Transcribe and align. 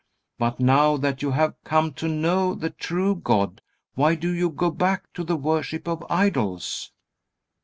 But 0.39 0.59
now 0.59 0.97
that 0.97 1.21
you 1.21 1.29
have 1.29 1.53
come 1.63 1.93
to 1.93 2.07
know 2.07 2.55
the 2.55 2.71
true 2.71 3.13
God, 3.15 3.61
why 3.93 4.15
do 4.15 4.31
you 4.31 4.49
go 4.49 4.71
back 4.71 5.03
to 5.13 5.23
the 5.23 5.35
worship 5.37 5.87
of 5.87 6.03
idols?" 6.09 6.91